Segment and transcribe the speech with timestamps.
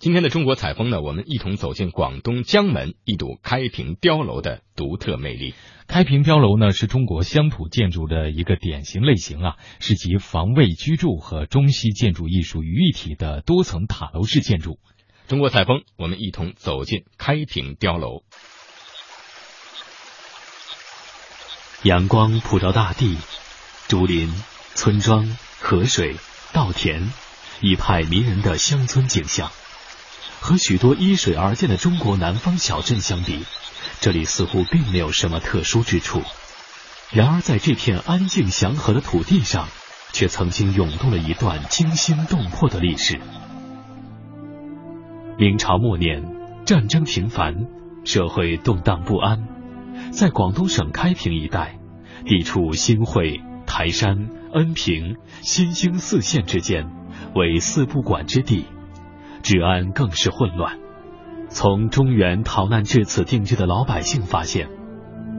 [0.00, 5.54] 今天的中国采风呢，我们一同走进广东江门，一睹开平碉楼的独特魅力。
[5.86, 14.78] 开平碉楼呢，是中国乡土建筑的一个典型类型啊，是集防卫、居住和中西建筑艺术于一体的多层塔楼式建筑。
[15.28, 18.22] 中国采风，我们一同走进开平碉楼。
[21.82, 23.18] 阳光普照大地，
[23.86, 24.32] 竹林、
[24.74, 26.16] 村庄、河水、
[26.54, 27.12] 稻田，
[27.60, 29.50] 一派迷人的乡村景象。
[30.40, 33.44] 和许多依水而建的中国南方小镇相比，
[34.00, 36.22] 这里似乎并没有什么特殊之处。
[37.12, 39.68] 然而，在这片安静祥和的土地上，
[40.12, 43.20] 却曾经涌动了一段惊心动魄的历史。
[45.36, 46.24] 明朝末年，
[46.64, 47.66] 战争频繁，
[48.04, 49.46] 社会动荡不安，
[50.10, 51.78] 在广东省开平一带，
[52.24, 56.90] 地处新会、台山、恩平、新兴四县之间，
[57.34, 58.64] 为四不管之地。
[59.42, 60.78] 治安更是混乱。
[61.48, 64.68] 从中原逃难至此定居的老百姓发现，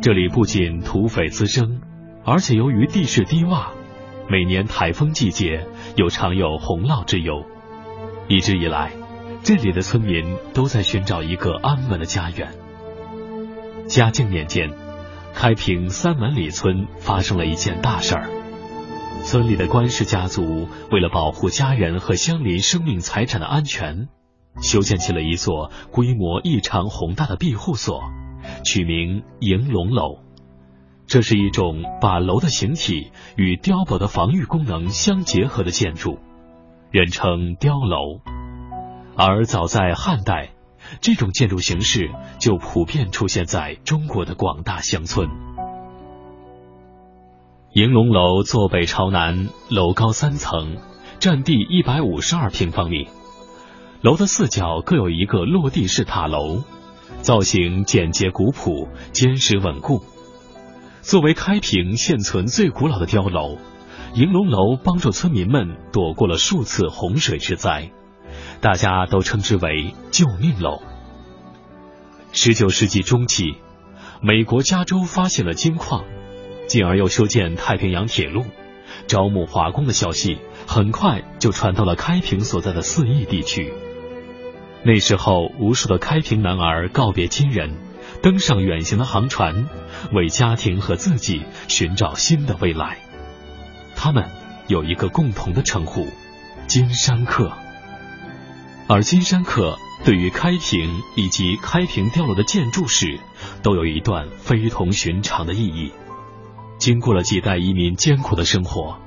[0.00, 1.80] 这里不仅土匪滋生，
[2.24, 3.70] 而且由于地势低洼，
[4.28, 7.44] 每年台风季节又常有洪涝之忧。
[8.28, 8.92] 一直以来，
[9.42, 12.52] 这里的村民都在寻找一个安稳的家园。
[13.88, 14.72] 嘉靖年间，
[15.34, 18.28] 开平三门里村发生了一件大事儿。
[19.26, 24.08] 村里的官氏家族为了保护家人和乡邻生命财产的安全，
[24.62, 28.04] 修建起了一座规模异常宏大的庇护所，
[28.64, 30.20] 取名迎龙楼。
[31.08, 36.20] 这是一种把楼的形体与碉堡的防御功能相结合的建筑，
[36.92, 38.20] 人称碉楼。
[39.16, 40.50] 而早在汉代，
[41.00, 45.28] 这种建筑形式就普遍出现在中国的广大乡村。
[47.76, 50.78] 迎龙楼坐北朝南，楼高三层，
[51.20, 53.06] 占地一百五十二平方米。
[54.00, 56.62] 楼的四角各有一个落地式塔楼，
[57.20, 60.02] 造型简洁古朴，坚实稳固。
[61.02, 63.58] 作为开平现存最古老的碉楼，
[64.14, 67.90] 迎龙楼帮助村民们躲过了数次洪水之灾，
[68.62, 70.80] 大家都称之为“救命楼”。
[72.32, 73.56] 十九世纪中期，
[74.22, 76.06] 美国加州发现了金矿。
[76.66, 78.44] 进而又修建太平洋铁路，
[79.06, 83.72] 招募华工的消息很快就传到了开平所在的四邑地区。
[84.82, 87.76] 那时候，无数的开平男儿告别亲人，
[88.22, 89.68] 登上远行的航船，
[90.12, 92.98] 为家庭和自己寻找新的未来。
[93.96, 94.28] 他们
[94.68, 96.06] 有一个共同的称呼——
[96.68, 97.52] 金山客。
[98.88, 103.18] 而金山客对于开平以及开平碉楼的建筑史，
[103.62, 105.92] 都有一段非同寻常的意义。
[106.78, 108.98] 经过了几代移民艰苦的生活，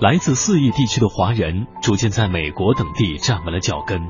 [0.00, 4.08] 来自四邑地区的华人逐渐在美国等地站稳了脚跟。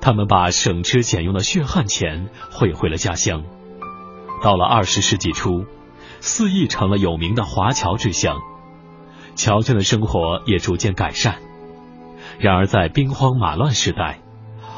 [0.00, 3.44] 他们把省吃俭用的血汗钱汇回了家乡。
[4.42, 5.64] 到了二十世纪初，
[6.20, 8.40] 四邑成了有名的华侨之乡，
[9.36, 11.36] 侨眷的生活也逐渐改善。
[12.40, 14.18] 然而，在兵荒马乱时代，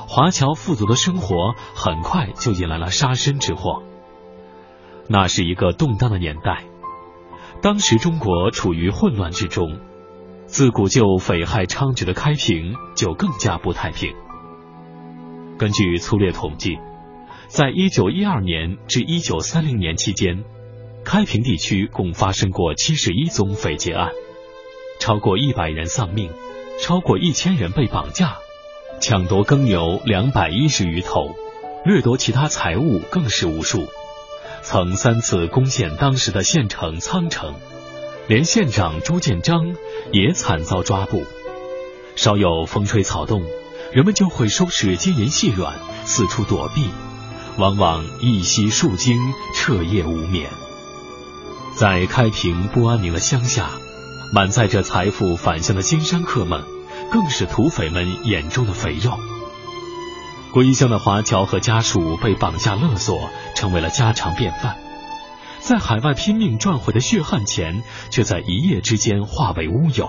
[0.07, 3.83] 华侨富足的生活很快就引来了杀身之祸。
[5.09, 6.65] 那是一个动荡的年代。
[7.63, 9.79] 当时中国处于混乱之中，
[10.47, 14.15] 自古就匪害猖獗的开平就更加不太平。
[15.57, 16.79] 根据粗略统计，
[17.49, 20.45] 在一九一二年至一九三零年期间，
[21.05, 24.11] 开平地区共发生过七十一宗匪劫案，
[25.01, 26.31] 超过一百人丧命，
[26.83, 28.37] 超过一千人被绑架，
[29.01, 31.35] 抢夺耕牛两百一十余头，
[31.87, 33.87] 掠夺其他财物更是无数。
[34.65, 37.55] 曾三次攻陷当时的县城苍城，
[38.27, 39.75] 连县长朱建章
[40.11, 41.27] 也惨遭抓捕。
[42.17, 43.43] 稍有风吹草动，
[43.93, 45.75] 人们就会收拾金银细软，
[46.07, 46.89] 四处躲避，
[47.59, 49.19] 往往一夕数惊，
[49.55, 50.49] 彻夜无眠。
[51.77, 53.69] 在开平不安宁的乡下，
[54.33, 56.65] 满载着财富返乡的金山客们，
[57.13, 59.13] 更是土匪们眼中的肥肉。
[60.55, 64.77] 归乡的华侨和家属被绑架勒索，成为了家常便饭。
[65.59, 70.09] 在海外拼命赚回的血汗钱，却在一夜之间化为乌有。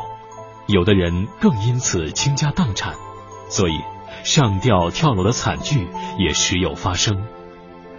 [0.68, 2.94] 有的人更因此倾家荡产，
[3.50, 3.80] 所以
[4.24, 5.88] 上吊跳楼的惨剧
[6.20, 7.24] 也时有发生。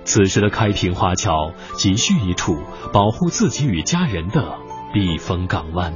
[0.05, 4.57] 此时的开平华侨急需一处保护自己与家人的
[4.95, 5.95] 避风港湾。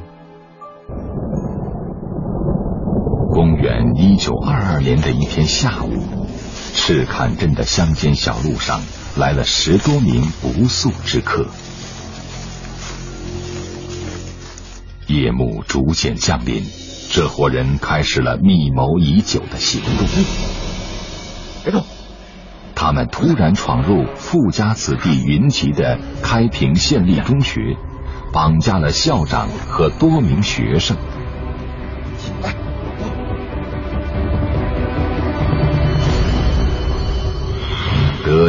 [3.32, 6.29] 公元一九二二年的一天下午。
[6.74, 8.80] 赤坎镇的乡间小路上，
[9.16, 11.46] 来了十多名不速之客。
[15.06, 16.64] 夜幕逐渐降临，
[17.10, 20.06] 这伙人开始了密谋已久的行动。
[21.64, 21.84] 别动！
[22.74, 27.76] 他们突然闯入富家子弟云集的开平县立中学，
[28.32, 30.96] 绑架了校长和多名学生。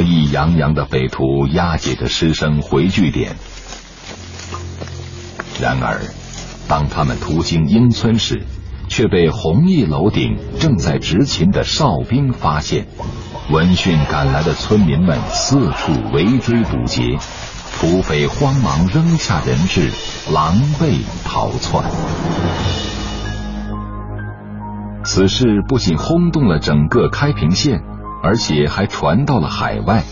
[0.02, 3.36] 得意洋洋的匪徒押解着师生回据点，
[5.62, 6.02] 然而，
[6.68, 8.48] 当他们途经英村时，
[8.90, 12.88] 却被红翼楼顶正在执勤的哨兵发现。
[13.52, 17.20] 闻讯赶来的村民们四处围追堵截，
[17.80, 19.92] 土匪慌忙扔下人质，
[20.34, 21.86] 狼狈逃窜。
[25.06, 27.84] 此事不仅轰动了整个开平县。
[28.24, 30.04] 而且还传到了海外，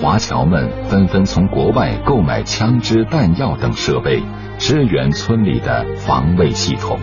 [0.00, 4.22] 华侨们纷纷从国外购买枪支、弹药等设备，
[4.58, 6.98] 支援村里的防卫系统。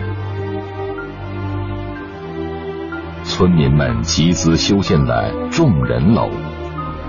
[3.24, 6.28] 村民们集资修建了众人楼，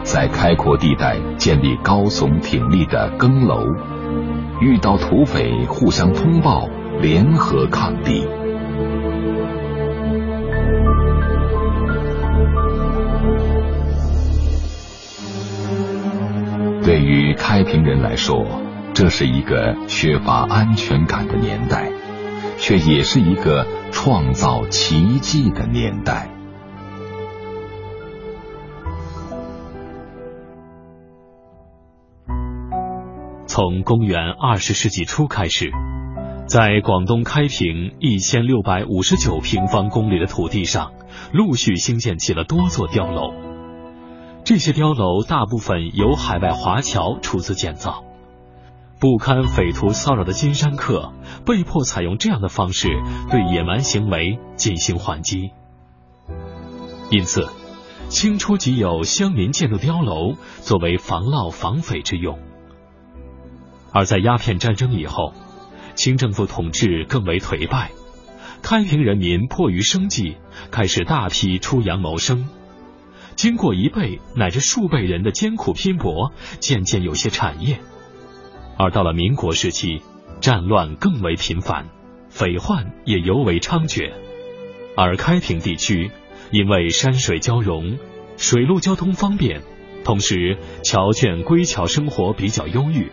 [0.04, 3.68] 在开阔地带建立高耸挺立的更楼，
[4.62, 6.70] 遇到土匪互相通报，
[7.02, 8.26] 联合抗敌。
[17.36, 18.46] 开平人来说，
[18.94, 21.92] 这是一个缺乏安全感的年代，
[22.58, 26.30] 却也是一个创造奇迹的年代。
[33.48, 35.72] 从公元二十世纪初开始，
[36.46, 40.92] 在广东开平一千六百五十九平方公里的土地上，
[41.32, 43.45] 陆续兴建起了多座碉楼。
[44.46, 48.04] 这些碉楼大部分由海外华侨出资建造，
[49.00, 51.14] 不堪匪徒骚扰的金山客
[51.48, 52.90] 被迫采用这样的方式
[53.32, 55.50] 对野蛮行为进行还击。
[57.10, 57.50] 因此，
[58.08, 62.38] 清初即有乡民建筑碉楼作为防涝防匪之用。
[63.92, 65.34] 而在鸦片战争以后，
[65.96, 67.90] 清政府统治更为颓败，
[68.62, 70.38] 开平人民迫于生计，
[70.70, 72.48] 开始大批出洋谋生。
[73.36, 77.80] 经过一辈乃至数辈人的艰苦拼搏，渐渐有些产业。
[78.78, 80.02] 而到了民国时期，
[80.42, 81.90] 战乱更为频繁，
[82.30, 84.12] 匪患也尤为猖獗。
[84.98, 86.12] 而开平地区
[86.52, 87.98] 因为山水交融，
[88.38, 89.62] 水陆交通方便，
[90.04, 93.12] 同时侨眷归侨生活比较优裕，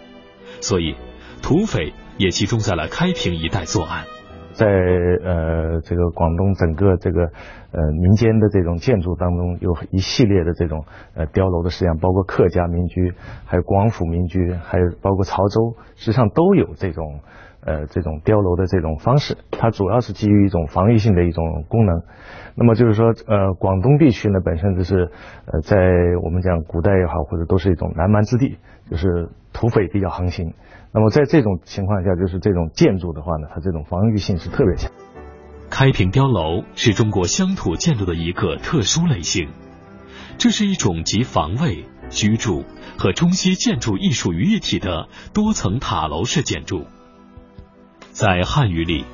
[0.60, 0.94] 所以
[1.42, 4.06] 土匪也集中在了开平一带作案。
[4.54, 10.84] 在呃这个广东整个这个呃民间的这种建筑当中，有一系列的这种
[11.14, 13.12] 呃碉楼的式样，包括客家民居，
[13.44, 17.20] 还有广府民居，还有包括潮州，实际上都有这种
[17.64, 19.36] 呃这种碉楼的这种方式。
[19.50, 22.02] 它主要是基于一种防御性的一种功能。
[22.54, 25.10] 那么就是说，呃广东地区呢本身就是
[25.46, 25.78] 呃在
[26.22, 28.58] 我们讲古代也好，或者都是一种南蛮之地，
[28.90, 30.52] 就是土匪比较横行。
[30.94, 34.92] 那么在这种情况下，就是这种建筑的话呢，它这种防御性是特别强。
[35.70, 39.48] 开平碉楼是中国乡土建筑的一个特殊类型，
[40.36, 42.66] 这是一种集防卫、居住
[42.98, 46.84] 和中西建筑艺术于一体的多层塔楼式建筑。
[48.10, 49.06] 在汉语里，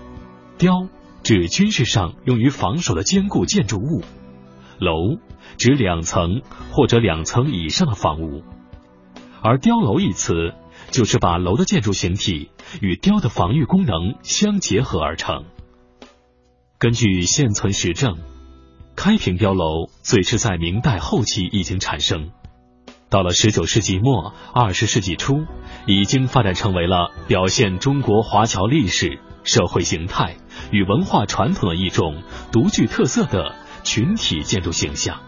[0.59, 0.89] 碉
[1.23, 4.03] 指军事上用于防守的坚固建筑物，
[4.81, 5.21] 楼
[5.59, 8.43] 指两层或者两层以上的房屋，
[9.43, 10.55] 而碉楼一词。
[10.91, 15.45] 就是把楼的建筑形体与碉的防御功能相结合而成。
[16.79, 18.19] 根据现存实证，
[18.97, 22.31] 开平碉楼最迟在明代后期已经产生，
[23.11, 25.45] 到了十九世纪末、二十世纪初，
[25.87, 30.37] 已经发展成为了表现中国华侨历史、社会形态
[30.71, 35.21] 与文化传统的一种独具特色的群体建筑形象。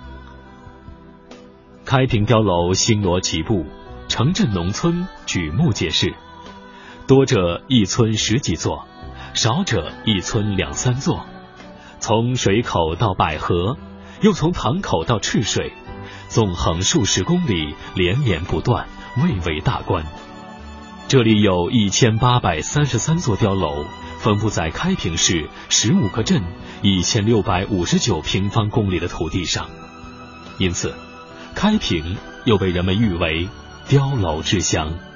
[1.85, 3.67] 开平碉楼星罗棋布。
[4.11, 6.13] 城镇农村举目皆是，
[7.07, 8.89] 多者一村十几座，
[9.35, 11.25] 少者一村两三座。
[12.01, 13.79] 从水口到百合，
[14.21, 15.73] 又从塘口到赤水，
[16.29, 20.05] 纵横数十公里，连绵不断，蔚为大观。
[21.07, 23.85] 这里有一千八百三十三座碉楼，
[24.19, 26.43] 分布在开平市十五个镇
[26.83, 29.71] 一千六百五十九平方公里的土地上，
[30.59, 30.97] 因此，
[31.55, 33.49] 开平又被人们誉为。
[33.91, 35.10] 碉楼之乡。